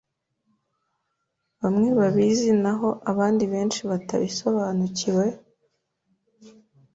bamwe 1.61 1.89
babizi 1.99 2.49
naho 2.63 2.87
abandi 3.11 3.43
benshi 3.53 3.81
batabisobanukiwe, 3.89 5.25